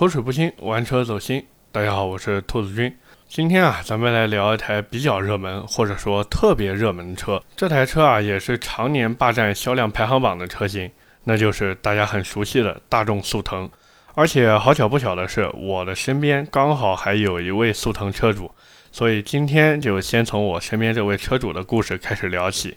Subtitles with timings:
[0.00, 1.44] 口齿不清，玩车走心。
[1.70, 2.90] 大家好，我是兔子君。
[3.28, 7.42] 今天啊，咱们来聊一台比较热门，或者说特别热门的车。
[7.54, 10.90] 这台车啊，也是常年霸占销量排行榜的车型，
[11.24, 13.68] 那就是大家很熟悉的大众速腾。
[14.14, 18.50] 而且好巧不巧的是，我的身边刚好还有一位速腾车主，
[18.90, 22.74] 所以今天就先从我身边这位车主的故事开始聊起。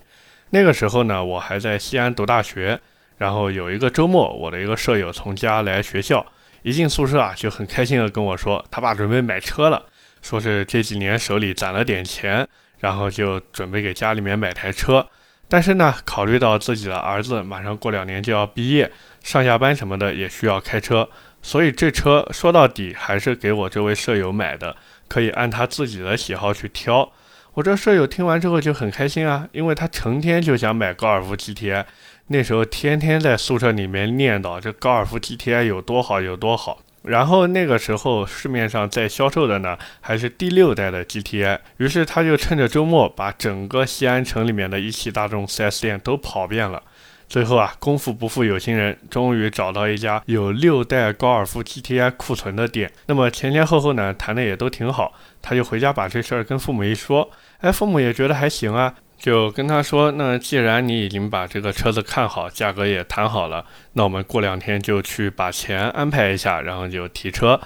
[0.49, 2.77] 那个时候呢，我还在西安读大学，
[3.17, 6.25] 然后有一个周末，我的一个舍友从家来学校，
[6.63, 9.85] 一进宿舍啊，就很开心的跟我说，他爸准备买车了。
[10.21, 12.47] 说是这几年手里攒了点钱，
[12.79, 15.05] 然后就准备给家里面买台车。
[15.49, 18.89] 但是呢，考虑到自己的儿子马上过两年就要毕业，
[19.21, 21.09] 上下班什么的也需要开车，
[21.41, 24.77] 所以这车说到底还是给我这位舍友买的，
[25.09, 27.11] 可以按他自己的喜好去挑。
[27.55, 31.85] 我这舍友听完之后就很开心啊，因为他成天就想买高尔夫 GTI，
[32.27, 36.79] 那时候天天在宿舍里面念叨这高尔夫 GTI 有多好有多好。
[37.03, 41.59] 然后那个时候市面上在销售的呢，还是第六代的 GTI。
[41.77, 46.81] 于是他就趁着周末把整个西安城里面的一汽大众 4S 店都跑遍了。
[47.27, 52.89] 最后啊，功夫不负有心人，终于找到一家有六代高尔夫 GTI 库存的店。
[53.07, 55.13] 那么前前后后呢，谈的也都挺好。
[55.41, 58.93] 他就回家把这事儿跟父母一说，哎，父母也觉得还行啊。
[59.23, 67.57] 就跟他说，那既然你已经把这个车子看好，价格也谈好了，那我们过两天就去把钱安排一下，然后就提车。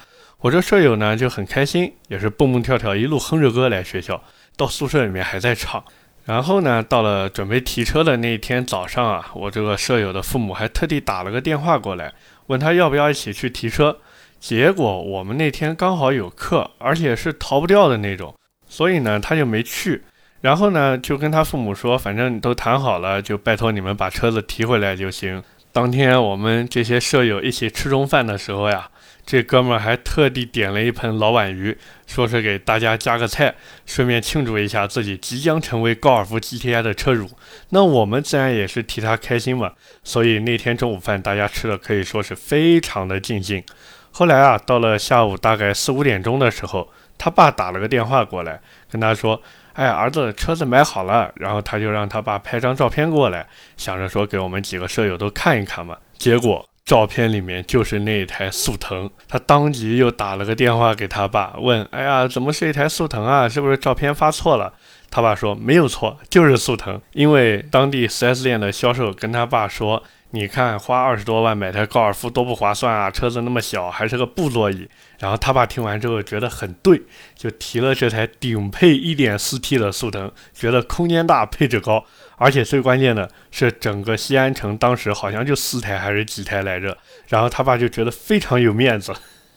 [0.42, 4.22] 我这舍友呢就很开心，也是蹦蹦跳跳，一路哼着歌来学校，
[4.56, 5.84] 到宿舍里面还在唱。
[6.26, 12.14] 然后呢，到了准备提车的那一天早上啊，我这个舍友的父母还特地打了个电话过来，
[12.46, 13.98] 问他要不要一起去提车。
[14.40, 18.36] 结果我们那天刚好有课，而且是逃不掉的那种，
[18.68, 20.04] 所以呢他就没去。
[20.42, 25.44] 然后呢，就跟他父母说，反正都谈好了，就拜托你们把车子提回来就行。
[25.72, 28.90] 当天我们这些舍友一起吃中饭的时候呀，
[29.26, 31.78] 这哥们儿还特地点了一盆老碗鱼，
[32.08, 33.54] 说是给大家加个菜，
[33.86, 37.30] 顺便庆祝一下自己即将成为高尔夫 GTI 的车主。
[37.70, 39.74] 那我们自然也是替他开心嘛。
[40.04, 43.64] 所以那天中午饭大家吃的可以说是非常的尽兴。
[44.12, 46.90] 后来啊，到了下午大概四五点钟的时候，
[47.20, 49.42] 他爸打了个电话过来，跟他说。
[49.78, 53.46] 哎，儿子，车子买好了，然后他就让他爸拍张照片过来，
[53.78, 55.96] 想着说给我们几个舍友都看一看嘛。
[56.18, 63.48] 结果照片里面就是那一台速腾，他当即又打了个电话给他爸，问：哎呀，怎么是一台速腾啊？
[63.48, 64.74] 是不是照片发错了？
[65.12, 70.02] 他爸说没有错，就是速腾，因为当地 4S 店的销售跟他爸说。
[70.32, 73.10] 你看，花二十多万买台高尔夫多不划算啊！
[73.10, 74.90] 车子那么小，还是个布座椅。
[75.20, 77.02] 然后他爸听完之后觉得很对，
[77.34, 82.06] 就提了这台顶配 1.4T 的速腾，觉得空间大、配置高，
[82.36, 86.98] 而且最关键的是，整个西安城当时好像就四台还是几台来着。
[87.30, 89.14] 然后他爸就觉得非常有面子。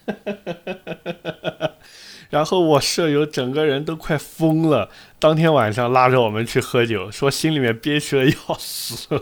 [2.30, 4.88] 然后我舍友整个人都快疯了，
[5.18, 9.10] 当天晚上拉着我们去喝酒，说心里面憋屈的要死。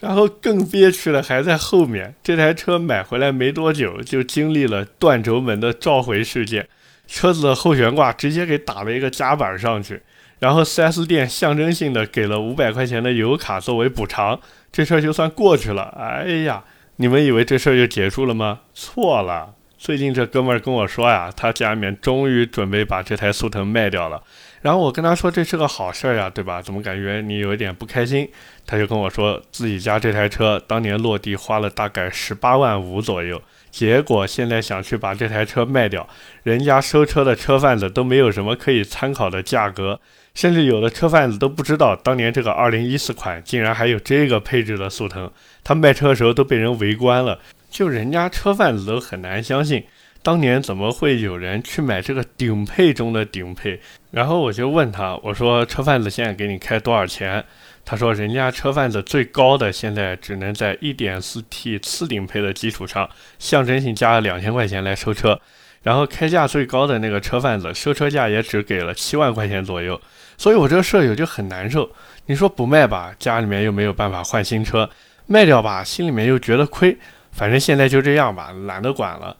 [0.00, 6.68] 然后更憋屈的还在后面，这台车买回来没多久，就经历了断轴门的召回事件，
[7.06, 10.02] 车子的后悬挂直接给打了一个夹板上去，
[10.38, 14.38] 然后 4S 店象征性的给了五百块钱的油卡作为补偿，
[14.70, 15.94] 这事儿就算过去了。
[15.98, 16.62] 哎呀，
[16.96, 18.60] 你们以为这事儿就结束了吗？
[18.74, 19.55] 错了。
[19.86, 24.20] 最近这哥们儿跟我说呀，他家里面终于准备把这台速腾卖掉了。
[24.60, 26.60] 然后我跟他说这是个好事儿呀，对吧？
[26.60, 28.28] 怎么感觉你有一点不开心？
[28.66, 36.08] 他就跟我说自己家这台车当年落地花了大概十八万五左右，结果现在想去把这台车卖掉，
[36.42, 40.00] 人家收车的车贩子都没有什么可以参考的价格，
[40.34, 45.30] 甚至有的车贩子都不知道当年这个二零一四款竟然还有这个配置的速腾，
[45.62, 47.38] 他卖车的时候都被人围观了。
[47.76, 49.84] 就人家车贩子都很难相信，
[50.22, 53.78] 当年怎么会有人去买这个顶配中的顶配？
[54.10, 57.44] 然后我就问他，我说车贩子现在给你开多少钱？
[57.84, 63.06] 他说人家车贩子最高的现在只能在 1.4T 次顶配的基础上，
[63.38, 65.38] 象征性加了两千块钱来收车，
[65.82, 70.00] 然后开价最高的那个车贩子收车价也只给了七万块钱左右。
[70.38, 71.90] 所以我这个舍友就很难受。
[72.24, 74.88] 你说不卖吧，家里面又没有办法换新车；
[75.26, 76.96] 卖掉吧，心里面又觉得亏。
[77.36, 79.36] 反正现在就这样吧，懒得管了。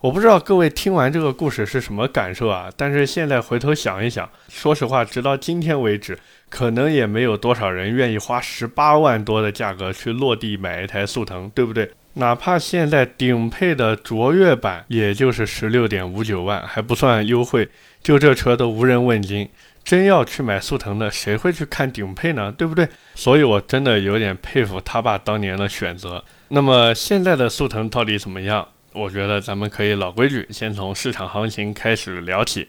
[0.00, 2.68] 我不知道各位听完这个故事是什么感受啊？
[2.76, 6.18] 但是现在回头想一想，说实话，直到今天为止，
[6.50, 11.90] 可能也没有多少人愿意花十八万多的价格去落地买一台速腾，对不对？
[12.14, 17.68] 哪怕现在顶配的卓越版，也就是十六点五九万，还不算优惠，
[18.02, 19.48] 就这车都无人问津。
[19.86, 22.50] 真要去买速腾的，谁会去看顶配呢？
[22.50, 22.88] 对不对？
[23.14, 26.24] 所以我真的有点佩服他爸当年的选择。
[26.48, 28.66] 那么现在的速腾到底怎么样？
[28.92, 32.66] 我觉得咱们可以老规矩，先从市场行情开始聊起。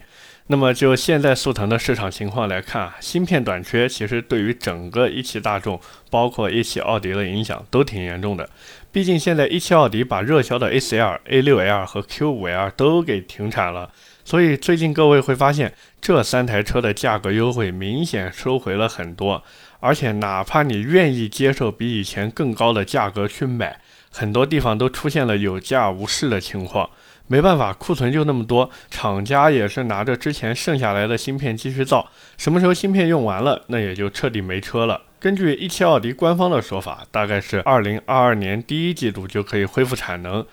[0.49, 5.81] 那么就现在速腾的市场情况来看啊，芯片短缺其实对于整个一汽大众，
[6.11, 8.47] 包括一汽奥迪的影响都挺严重的。
[8.91, 13.91] 毕竟现在一汽奥迪把热销的 A4L、A6L 和 Q5L 都给停产了，
[14.27, 19.41] 所以最近各位会发现这三台车的价格优惠明显收回了很多。
[19.79, 23.79] 而且哪怕你愿意接受比以前更高的价格去买，
[24.11, 26.89] 很多地方都出现了有价无市的情况。
[27.27, 32.11] 没办法，库存就那么多，厂家也是拿着之前剩下来的芯片继续造。
[32.37, 35.03] 什么时候芯片用完了，那也就彻底没车了。
[35.21, 40.45] 根据一汽奥迪官方的说法，大概是二零二二年第一季度就可以恢复产能。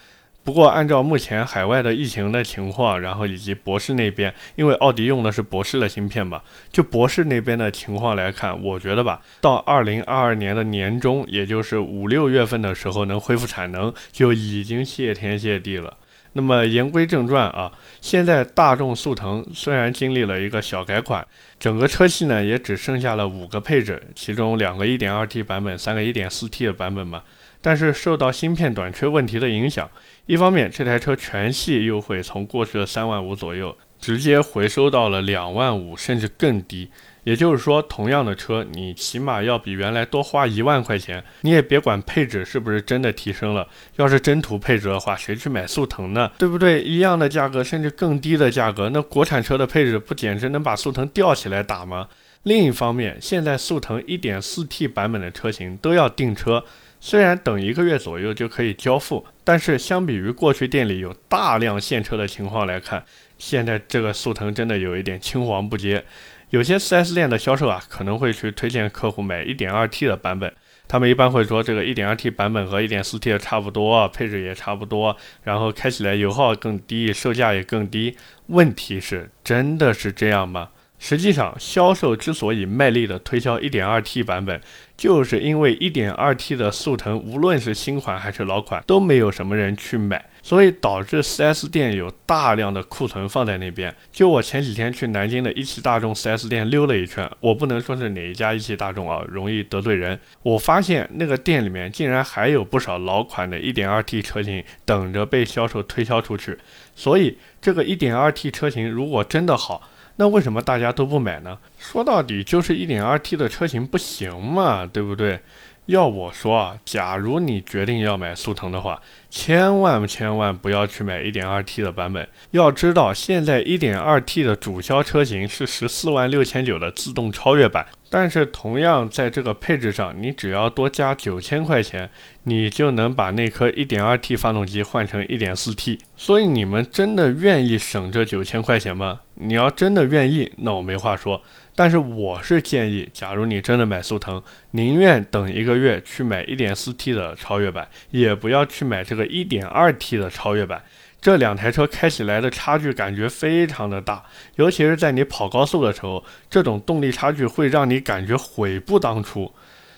[0.44, 15.96] 不过，按照目前海外的疫情的情况，然后以及博士那边，因为奥迪用的是博士的芯片嘛，就博士那边的情况来看，我觉得吧，到二零二二年的年中，也就是五六月份的时候能恢复产能，就已经谢天谢地了。
[16.34, 21.26] 那么言归正传啊，现在大众速腾虽然经历了一个小改款，
[21.58, 27.22] 整个车系呢也只剩下了五个配置，其中两个 1.2T 版本，三个 1.4T 的版本嘛。
[27.62, 29.88] 但是受到芯片短缺问题的影响，
[30.26, 36.90] 一方面这台车全系优惠从过去的三万五左右，直接回收到了两万五，甚至更低。
[37.24, 41.24] 也就是说，同样的车，你起码要比原来多花一万块钱。
[41.40, 43.66] 你也别管配置是不是真的提升了，
[43.96, 46.30] 要是真图配置的话，谁去买速腾呢？
[46.38, 46.82] 对不对？
[46.82, 52.08] 一样的价格，甚至更低的价格，那国产车的配置不简直能把速腾吊起来打吗？
[52.42, 56.62] 另一方面，现在速腾 1.4T 版本的车型都要订车，
[57.06, 63.04] 虽然等一个月左右就可以交付，但是相比于过去店里有大量现车的情况来看，
[63.36, 66.02] 现在这个速腾真的有一点青黄不接。
[66.48, 70.50] 有些 4S 店的销售啊，可能会去推荐客户买 1.2T 的版本。
[70.88, 78.16] 他们一般会说，这个 1.2T 版本和 1.4T 的差不多，配置也差不多，然后开起来油耗更低，售价也更低。
[78.46, 80.70] 问题是，真的是这样吗？
[81.06, 84.58] 实际上，销售之所以卖力的推销 1.2T 版本，
[84.96, 90.24] 就是因为 1.2T 的速腾，无论是新款还是老款，都没有什么人去买。
[90.42, 93.94] 所以导致 4S 店有大量的库存放在那边。
[94.12, 100.18] 就我前几天去南京的一汽大众 4S 店溜了一圈，我不能说是哪一家一汽大众啊，容易得罪人。
[100.42, 106.56] 我发现那个店里面竟然还有不少老款的 1.2T 车型等着被销售推销出去。
[106.94, 111.58] 所以这个 1.2T 车型如果真的好，那为什么大家都不买呢？
[111.78, 115.40] 说到底就是 1.2T 的车型不行嘛，对不对？
[115.86, 122.26] 要我说啊，假如你决定要买速腾的话，千万千万不要去买 1.2T 的版本。
[122.52, 127.86] 要知道，现在 1.2T 的主销车型是十四万六千九的自动超越版。
[128.16, 132.08] 但是同样在这个配置上，你只要多加九千块钱，
[132.44, 135.98] 你就能把那颗 1.2T 发动机换成 1.4T。
[136.16, 139.22] 所以你们真的愿意省这九千块钱吗？
[139.34, 141.42] 你要真的愿意，那我没话说。
[141.74, 144.40] 但是我是建议，假如你真的买速腾，
[144.70, 150.84] 宁愿等一个月去买 1.4T 的超越版，也不要去买这个 1.2T 的超越版。
[151.24, 154.22] 这两台车开起来的差距感觉非常的大，
[154.56, 159.50] 尤其是在你跑高速的时候，这种动力差距会让你感觉悔不当初。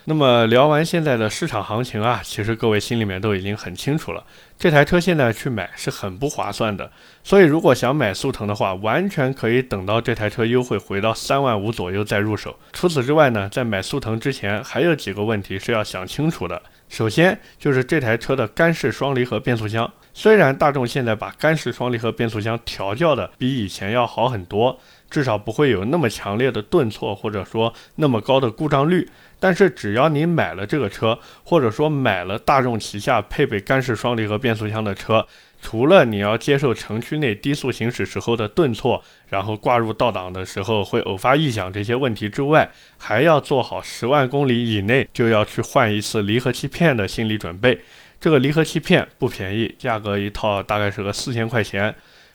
[0.05, 4.23] 那么聊完现在的市场行情啊，其实各位心里面都已经很清楚了，
[4.57, 6.89] 这台车现在去买是很不划算的。
[7.25, 12.57] 所以如果想买速腾的话，完全可以等到这台车优惠回到三万五左右再入手。
[12.73, 16.63] 除此之外呢，在买速腾之前，还有几个问题是要想清楚的。
[16.89, 19.93] 首先就是这台车的干式双离合变速箱。
[20.15, 24.79] 虽然大众现在把干式双离合变速箱调教的比以前要好很多，
[25.11, 29.07] 至少不会有那么强烈的顿挫，或者说那么高的故障率，
[29.39, 35.27] 但是只要你买了这个车，或者说买了大众旗下配备干式双离合变速箱的车，
[35.69, 47.81] 除了你要接受城区内低速行驶时候的顿挫，然后挂入倒档的时候会偶发异响这些问题之外，还要做好十万公里以内就要去换一次离合器片的心理准备。
[48.21, 51.93] 这个离合器片不便宜，价格一套大概是个四千块钱。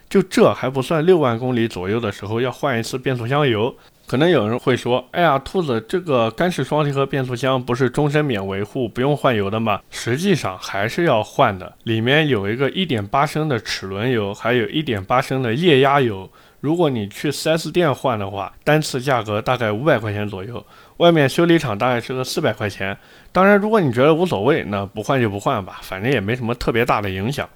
[0.09, 3.73] 就这还不算，六万公里左右的时候要换一次变速箱油。
[4.08, 16.29] 可能有人会说：“哎呀，兔子，这个干式双离合变速箱不是终身免维护、不用换油的吗？”实际上还是要换的，里面有一个1.8升的齿轮油，还有一点八升的液压油。
[16.60, 20.63] 如果你去 4S 店换的话，单次价格大概五百块钱左右。
[20.98, 22.96] 外面修理厂大概是个四百块钱，
[23.31, 27.50] 当然，如果你觉得无所谓，那不换就不换吧，反正也没什么特别大的影响。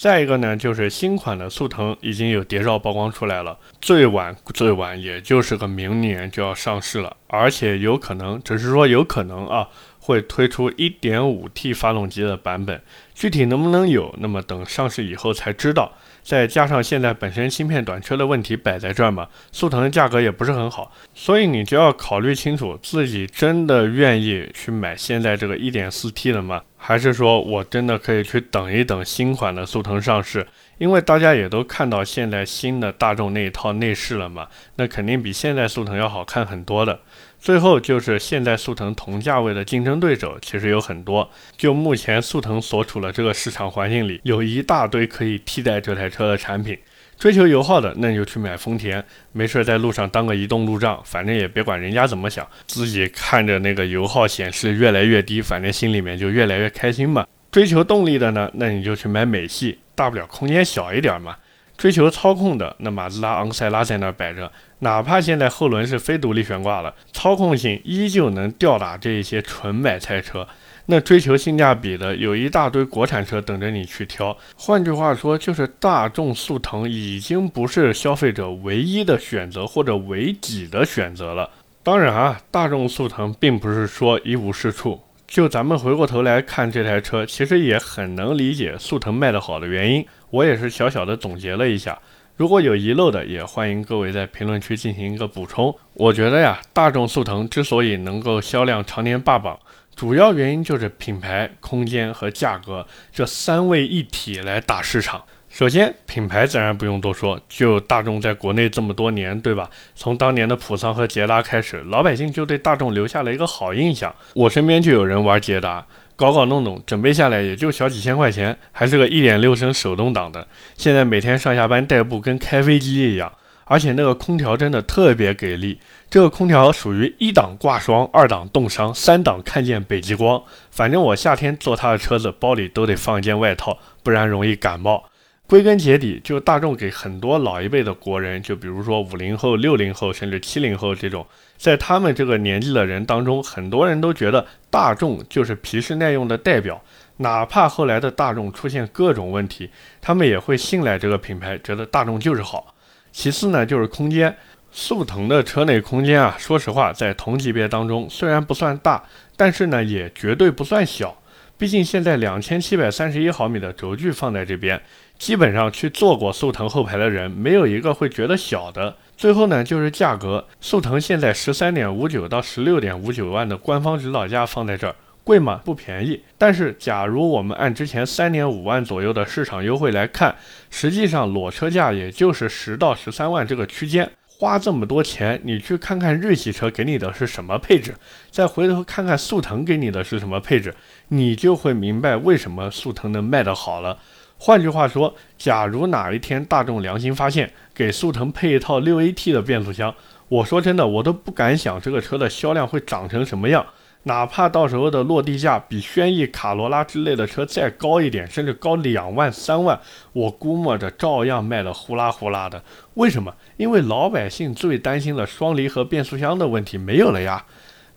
[0.00, 12.80] 再一个呢，就是新款的速腾已经有谍照曝光出来了，最晚最晚也就是个明年就要上市了，而且有可能，只是说有可能啊，会推出 1.5T 发动机的版本。
[13.12, 15.92] 具体能不能有，那么等上市以后才知道。
[16.22, 26.62] 再加上现在本身芯片短缺的问题摆在这儿嘛，速腾的价格也不是很好，所以你就要考虑清楚，自己真的愿意去买现在这个 1.4T 的吗？
[26.82, 30.46] 还是说我真的可以去等一等新款的速腾上市？
[30.78, 36.98] 因为大家也都看到现在新的大众那一套内饰了嘛，那肯定比现在速腾要好看很多的。
[37.38, 46.78] 最后就是现在速腾同价位的竞争对手其实有很多，就目前速腾所处的这个市场环境里，有一大堆可以替代这台车的产品。
[47.20, 57.26] 追求油耗的，那你就去买丰田，没事在路上当个移动路障，反正也别管人家怎么想，自己看着那个油耗显示越来越低，反正心里面就越来越开心嘛。
[57.50, 59.78] 追求动力的呢，那你就去买美系。
[59.94, 61.36] 大不了空间小一点嘛。
[61.76, 70.48] 追求操控的，那马自达昂塞拉在那摆着，哪怕现在后轮是非独立悬挂了，操控性依旧能吊打这一些纯买菜车。
[70.90, 74.36] 那追求性价比的，有一大堆国产车等着你去挑。
[74.56, 81.48] 换句话说，就是大众速腾已经不是消费者唯一的选择或者唯己的选择了。
[81.84, 85.00] 当然啊，大众速腾并不是说一无是处。
[85.28, 90.04] 就咱们回过头来看这台车，其实也很能理解速腾卖得好的原因。
[90.30, 91.96] 我也是小小的总结了一下，
[92.36, 95.72] 如果有遗漏的，也欢迎各位在评论区进行一个补充。
[95.94, 99.56] 我觉得呀，大众速腾之所以能够销量常年霸榜，
[100.00, 105.22] 主要原因就是品牌、空间和价格这三位一体来打市场。
[105.50, 109.68] 首先，品牌自然不用多说，就大众在国内这么多年，对吧？
[109.94, 114.14] 从当年的普桑和捷达开始，老百姓就对大众留下了一个好印象。
[114.32, 120.48] 我身边就有人玩捷达，搞搞弄弄，准备下来也就小几千块钱，还是个一点六升手动挡的。
[120.78, 123.30] 现在每天上下班代步跟开飞机一样，
[123.70, 125.78] 而且那个空调真的特别给力。
[126.10, 130.42] 这个空调属于一档挂霜，二档冻伤，三档看见北极光。
[130.72, 135.04] 反正我夏天坐他的车子，包里都得放一件外套，不然容易感冒。
[135.46, 141.24] 归根结底，就大众给很多老一辈的国人，就比如说五零后、六零后，甚至七零后这种，
[141.56, 146.82] 在他们这个年纪的人当中，很多人都觉得大众就是皮实耐用的代表。
[147.18, 152.74] 哪怕后来的大众出现各种问题，他们也会信赖这个品牌，觉得大众就是好。
[153.12, 154.36] 其次呢，就是空间，
[154.70, 159.02] 速腾的车内空间啊，说实话，在同级别当中虽然不算大，
[159.36, 161.16] 但是呢，也绝对不算小。
[161.58, 164.80] 毕竟现在两千七百三十一毫米的轴距放在这边。
[165.18, 168.96] 基本上去坐过速腾后排的人，没有一个会觉得小的。
[169.18, 174.96] 最后呢，就是价格，速腾现在十三点五九到十六点五九万的官方指导价放在这儿，
[175.30, 175.60] 贵吗？
[175.64, 176.20] 不便宜。
[176.36, 180.34] 但是，假如我们按之前三点五万左右的市场优惠来看，
[180.70, 184.10] 实际上裸车价也就是十到十三万这个区间。
[184.26, 187.94] 花这么多钱，你去看看日系车给你的是什么配置，
[188.32, 190.74] 再回头看看速腾给你的是什么配置，
[191.10, 193.96] 你就会明白为什么速腾能卖得好了。
[194.36, 199.94] 换句话说，假如哪一天大众良心发现，给速腾配一套六 AT 的变速箱，
[200.28, 203.64] 我说真的，我都不敢想这个车的销量会长成什么样。
[204.04, 209.78] 哪怕到时候的落地价比轩逸、卡罗拉之类的车再高一点，甚至高两万、三万，
[210.12, 212.62] 我估摸着照样卖得呼啦呼啦的。
[212.94, 213.34] 为什么？
[213.58, 217.44] 因为老百姓最担心的双离合变速箱的问题没有了呀。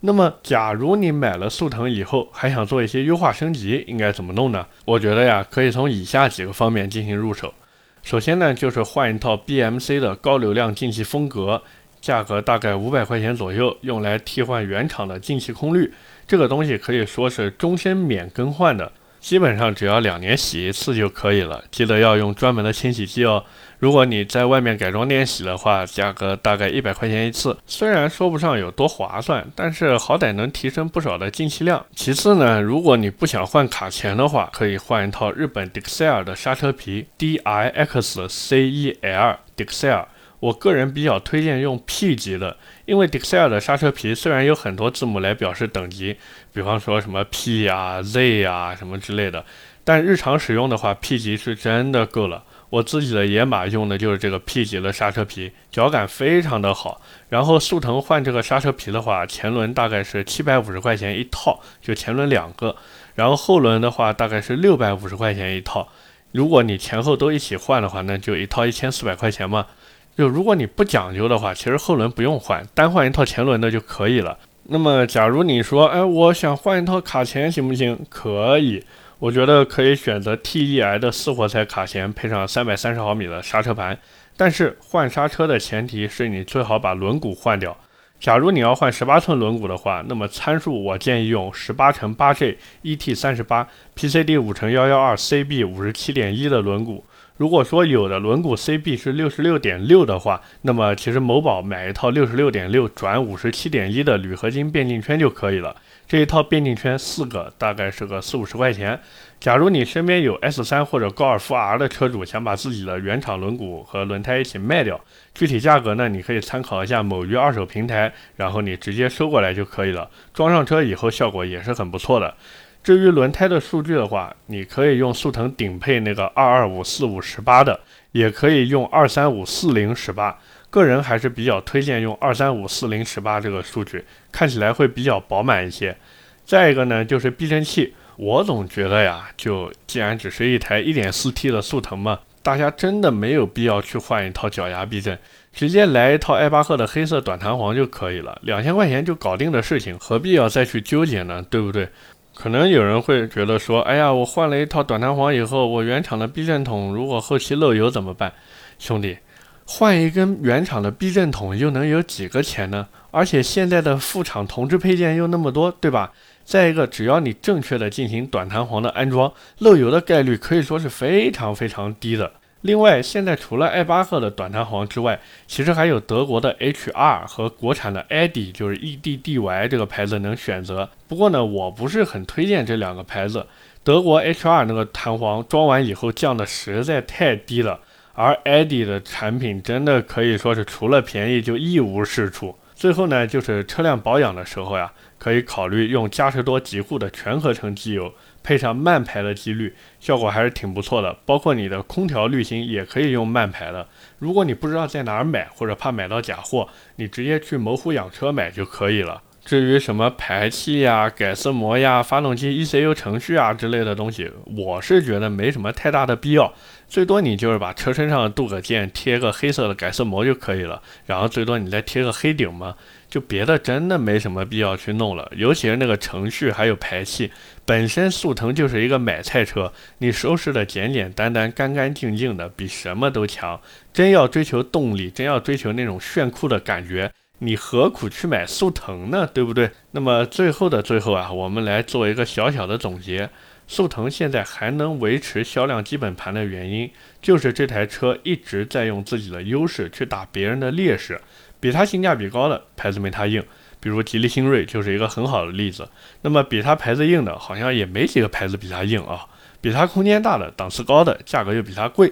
[0.01, 4.67] 那么，假如你买了速腾以后，还想做一些优化升级，应该怎么弄呢？
[4.83, 7.53] 我觉得呀，可以从以下几个方面进行入手。
[8.01, 11.63] 首先呢，就是换一套 BMC 的高流量进气风格，
[12.03, 15.89] 价格大概五百块钱左右，用来替换原厂的进气空滤。
[16.27, 18.91] 这个东西可以说是终身免更换的。
[19.21, 23.41] 基本上只要两年洗一次就可以了，记得要用专门的清洗剂哦。
[23.79, 31.85] 如果你在外面改装店洗的话，价格大概一百块钱一次，虽然说不上有多划算，但是好歹能提升不少的进气量。
[31.95, 40.03] 其次呢，如果你不想换卡钳的话，可以换一套日本 Dixel 的刹车皮 D I X C E L Dixel。
[40.43, 46.17] 我个人比较推荐用 P 级的，因为 Dixel 的刹车皮虽然有很多字母来表示等级，
[46.51, 49.45] 比方说什么 P 呀、Z 呀什么之类的，
[49.85, 52.43] 但日常使用的话，P 级是真的够了。
[52.71, 56.99] 我自己的野马用的就是这个 P 级的刹车皮，脚感非常的好。
[57.29, 62.75] 然后速腾换这个刹车皮的话，前轮大概是七百五十块钱一套，就前轮两个，
[63.15, 65.87] 然后后轮的话大概是六百五十块钱一套。
[66.33, 69.67] 如果你前后都一起换的话，那就一套一千四百块钱嘛。
[70.17, 74.37] 就如果你不讲究的话，其实后轮不用换，单换一套前轮的就可以了。
[74.65, 77.99] 那么，假如你说，哎，我想换一套卡钳，行不行？
[78.09, 78.83] 可以，
[79.19, 83.97] 我觉得可以选择 TEI 的四活塞卡钳，配上三百三十毫米的刹车盘。
[84.37, 87.75] 但是换刹车的前提是你最好把轮毂换掉。
[88.19, 93.67] 假如你要换十八寸轮毂的话，那么参数我建议用十八乘八 G ET 三十八
[93.97, 97.01] PCD 五乘幺幺二 CB 五十七点一的轮毂。
[97.37, 105.75] 如果说有的轮毂 CB 是六十六点六的话，那么其实某宝买一套六十六点六转五十七点一的铝合金变径圈就可以了。
[106.07, 108.99] 这一套变径圈四个大概是个四五十块钱。
[109.39, 115.01] 假如你身边有 S 三或者高尔夫 R 的车主，想把自己的原厂轮毂和轮胎一起卖掉，
[115.33, 120.09] 具体价格呢，你可以参考一下某鱼二手平台，然后你直接收过来就可以了。
[120.33, 122.35] 装上车以后效果也是很不错的。
[122.83, 127.79] 至于轮胎的数据的话，你可以用速腾顶配那个二二五四五十八的，
[128.11, 130.37] 也可以用二三五四零十八。
[130.69, 135.95] 个人还是比较推荐用二三五四零十八这个数据，看起来会比较饱满一些。
[136.43, 145.17] 再一个呢，就是避震器，我总觉得呀，就既然只是一台一点四 T 的速腾嘛，大家真的没有必要去换一套脚牙避震，
[145.53, 151.45] 直接来一套艾巴赫的黑色短弹簧就可以了，两千块钱就搞定的事情，何必要再去纠结呢？
[151.49, 151.87] 对不对？
[152.35, 158.33] 可能有人会觉得说，哎呀，我换了一套短弹簧以后，我原厂的避震筒如果后期漏油怎么办？
[158.79, 159.17] 兄弟，
[159.65, 162.87] 换一根原厂的避震筒又能有几个钱呢？
[163.11, 166.11] 而且现在的副厂同质配件又那么多，对吧？
[166.43, 172.31] 再一个，只要你正确的进行短弹簧的安装，漏油的概率可以说是非常非常低的。
[172.63, 180.89] 另外，现在除了艾巴赫的短弹簧之外，其实还有德国的 HR 和国产的 EDDY，就是 EDDY 这个牌子能选择。
[181.09, 183.45] 不过呢，我不是很推荐这两个牌子。
[183.83, 187.81] 德国 HR 那个弹簧装完以后降的实在太低了，
[188.13, 192.57] 而 EDDY 的产品真的可以说是除了便宜就一无是处。
[192.73, 198.13] 最后呢，就是车辆保养的时候呀，可以考虑用嘉实多极护的全合成机油。
[198.43, 201.17] 配上慢排的机滤，效果还是挺不错的。
[201.25, 203.87] 包括你的空调滤芯也可以用慢排的。
[204.19, 209.23] 如果你不知道在哪儿买，或者怕买到假货，你直接去某虎养车买就可以了。
[209.45, 216.53] 至于什么排气呀、改色膜呀、发动机 ECU 程序啊之类的东西，我是觉得没什么太大的必要。
[216.87, 222.75] 最多你就是把车身上的镀铬件贴个黑色的改色膜就可以了，然后最多你再贴个黑顶嘛。
[223.09, 227.29] 就别的真的没什么必要去弄了，尤其是那个程序还有排气，
[227.63, 233.59] 本身速腾就是一个买菜车，你收拾的简简单单、干干净净的，比什么都强。
[233.91, 239.27] 真要追求动力，真要追求那种炫酷的感觉，你何苦去买速腾呢？
[239.33, 239.71] 对不对？
[239.91, 243.29] 那么最后的最后啊，我们来做一个小小的总结：
[243.67, 246.89] 速腾现在还能维持销量基本盘的原因，
[247.21, 251.19] 就是这台车一直在用自己的优势去打别人的劣势。
[251.59, 253.43] 比它性价比高的牌子没它硬，
[253.79, 255.87] 比如吉利星瑞就是一个很好的例子。
[256.21, 259.25] 那么比它牌子硬的，好像也没几个牌子比它硬啊。
[259.59, 262.11] 比它空间大的、档次高的、价格又比它贵，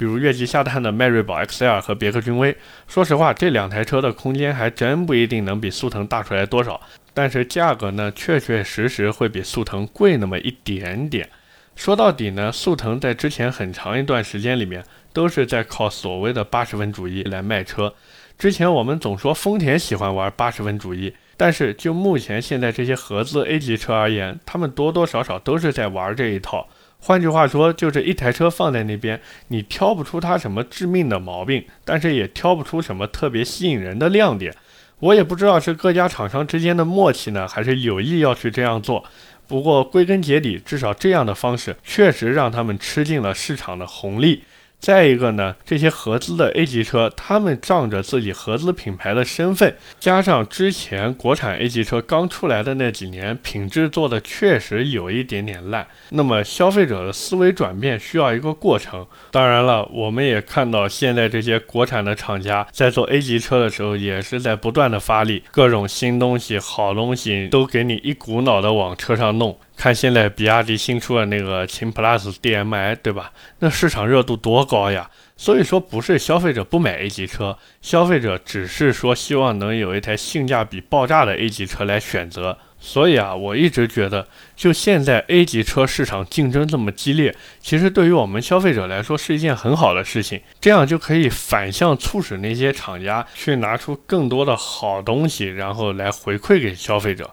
[0.00, 2.56] 比如越级下探的迈锐宝 XL 和别克君威。
[2.88, 6.80] 说实话，这两台车的空间还真不一定能比速腾大出来多少，
[7.12, 11.28] 但是价格呢，确确实实会比速腾贵那么一点点。
[11.76, 14.82] 说到底呢，速腾在之前很长一段时间里面
[15.12, 17.92] 都是在靠所谓的八十分主义来卖车。
[18.38, 26.66] 之前我们总说丰田喜欢玩八十分主义，但是就目前现在这些合资 A 级车而言，他们多多少少都是在玩这一套。
[27.00, 34.54] 换句话说，就是一台车放在那边，你挑不出它什么致命的毛病，但是也挑不出什么特别吸引人的亮点。
[34.98, 39.02] 我也不知道是各家厂商之间的默契呢，还是有意要去这样做。
[39.48, 44.44] 不过归根结底，至少这样的方式确实让他们吃尽了市场的红利。
[44.80, 55.86] 再一个呢，这些合资的 A 级车，他们仗着自己合资品牌的身份，加上之前国产 A 级车刚出来的那几年，品质做的确实有一点点烂。
[56.08, 59.06] 那么消费者的思维转变需要一个过程。
[59.30, 69.58] 当然了，我们也看到现在这些国产的厂家在做 A 级车的时候，也是在不断的发力，各种新东西、好东西都给你一股脑的往车上弄。
[69.80, 73.32] 看现在比亚迪新出的那个秦 PLUS DM-i，对吧？
[73.60, 75.10] 那市场热度多高呀！
[75.38, 82.58] 所以说不是消费者不买 A 级车，消费者只是说希望能有一台性价比爆炸的 A 级车来选择。
[82.78, 90.42] 所以啊，我一直觉得，就现在 A 级车市场竞争这么激烈，其实对于我们消费者来说是一件很好的事情。
[90.60, 97.30] 这样就可以反向促使那些厂家去拿出更多的好东西，然后来回馈给消费者。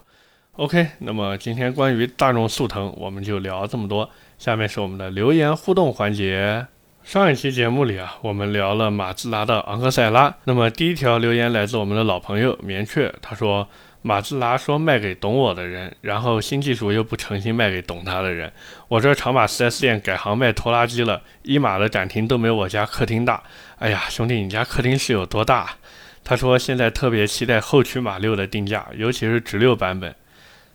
[0.58, 4.10] OK，那么今天关于大众速腾，我们就聊这么多。
[4.38, 6.66] 下面是我们的留言互动环节。
[7.04, 10.34] 上一期节目里啊，我们聊了马自达的昂克赛拉。
[10.46, 13.68] 那么第一条留言来自我们的老朋友棉雀，他说
[14.02, 18.52] 马自达说卖给懂我的人，然后新技术又不诚心卖给懂他的人。
[18.88, 23.40] 我这长马 4S 店改行卖拖拉机了，一马的展厅都没有我家客厅大。
[23.78, 25.76] 哎呀，兄弟，你家客厅是有多大？
[26.24, 30.12] 他说现在特别期待后驱马六的定价，尤其是直六版本。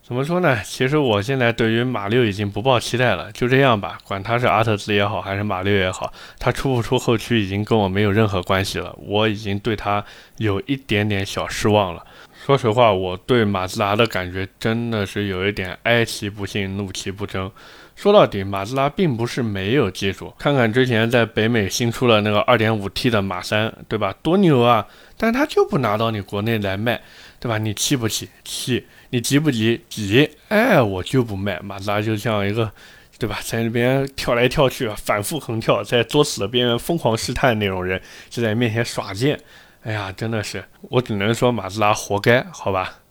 [0.06, 0.60] 怎么说呢？
[0.66, 3.98] 其实我现在对于马六已经不抱期待了，就这样吧。
[4.04, 8.94] 管它是阿特兹也好，还是马六也好，它出不出后驱已经跟我没有任何关系了。
[9.00, 10.04] 我已经对它
[10.39, 12.06] 有一点点小失望了。
[12.46, 17.50] 说实话，我对马自达的感觉真的是有一点哀其不幸，怒其不争。
[17.96, 20.34] 说到底，马自达并不是没有技术。
[20.38, 24.13] 看看之前在北美新出了那个 2.5T 的马三，对吧？
[24.22, 24.86] 多牛啊！
[25.16, 27.00] 但是它就不拿到你国内来卖，
[27.39, 27.58] 对吧？
[27.58, 28.28] 你气不气？
[28.44, 28.86] 气！
[29.13, 29.80] 你急不急？
[29.91, 30.28] 急！
[30.47, 31.60] 哎，我就不卖。
[31.60, 32.71] 马自达就像一个，
[33.19, 33.38] 对吧？
[33.43, 39.39] 在那边跳来跳去，反复横跳，在作死的边缘疯狂试探那种人，就在面前耍贱。
[39.84, 43.03] 哎呀，真的是，我只能说马自达活该，好吧。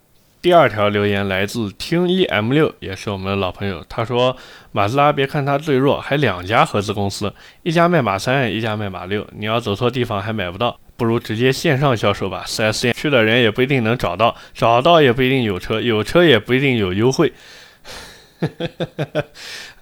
[0.43, 3.87] 第二条留言来自听一 M 六，也是我们的老朋友。
[3.89, 4.37] 他说
[4.73, 9.25] ：“马自达别看它最弱，还两家合资公司，一家卖马三，一家卖马六。
[9.37, 12.43] 你要走错地方还买不到，不如直接线上销售吧。
[12.45, 17.33] 四 S 店去的人也不一定能找到，找到也不一定有车，有车也不一定有优惠。”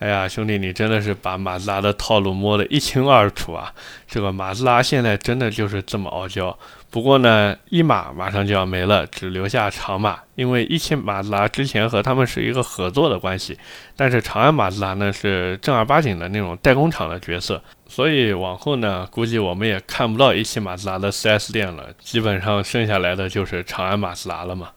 [0.01, 3.73] 哎呀，兄弟，你真的是把马自达的套路摸得一清二楚啊！
[4.07, 6.59] 这个马自达现在真的就是这么傲娇。
[6.91, 13.57] 不过呢，一马马上就要没了，只留下长马，因为一汽马自达之前和他们是一个合作的关系，
[13.95, 24.71] 但是长安马自达呢是正儿八经的那种代工厂的角色，所以往后呢，估计我们也看不到一汽马自达的 4S 店了，基本上剩下来的就是长安马自达了嘛。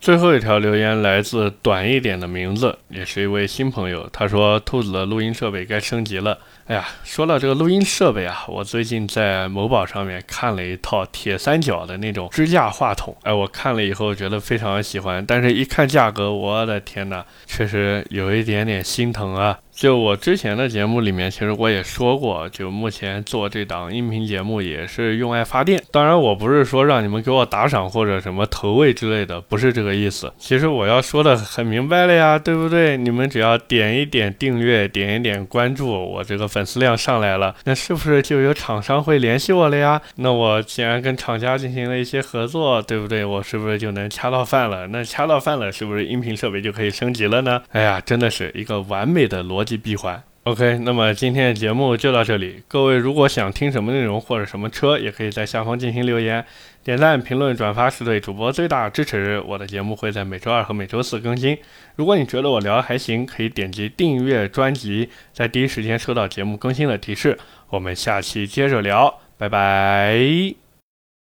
[0.00, 4.08] 最后一条留言来自短一点的名字，也是一位新朋友。
[4.12, 13.16] 他说：“兔子的录音设备该升级了。”哎呀，说到这个录音设备啊，我最近在某宝上面看了一套铁三角的那种支架话筒。
[13.22, 19.58] 哎，我看了以后觉得非常喜欢，但是一看价格，我的天哪，确实有一点点心疼啊。
[19.78, 25.80] 就我之前的节目里面，其实我也说过，就目前做这档音频节目也是用爱发电。
[25.92, 30.32] 当然，我不是说让你们给我打赏或者什么投喂之类的，不是这个意思。
[30.36, 32.96] 其实我要说的很明白了呀，对不对？
[32.96, 40.02] 你们只要点一点订阅，点一点关注，我这个粉丝量上来了，那是不是就有厂商会联系我了呀？
[40.16, 43.24] 那我既然跟厂家进行了一些合作，对不对？
[43.24, 44.88] 我是不是就能掐到饭了？
[44.88, 47.62] 那掐到饭了，是不是音频设备就可以升级了呢？
[47.70, 49.78] 哎呀，真的是一个完美的逻辑。
[49.78, 52.62] 闭环，OK，那么今天的节目就到这里。
[52.66, 56.44] 各位如果想听什么内容或者什么车，也可以在下方进行留言、
[56.82, 59.40] 点赞、评论、转发，是对主播最大的支持。
[59.46, 61.56] 我的节目会在每周二和每周四更新。
[61.96, 67.38] 如果你觉得我聊还行，可以点击订阅专辑，在第一时间收到节目更新的提示。
[67.70, 70.67] 我们下期接着聊，拜拜。